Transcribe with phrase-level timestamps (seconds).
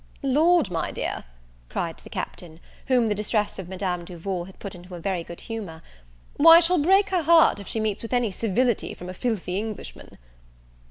[0.23, 1.25] "Lord, my dear,"
[1.69, 5.83] cried the Captain, whom the distress of Madame Duval had put into very good humour,
[6.37, 10.17] "why, she'll break her heart if she meets with any civility from a filthy Englishman."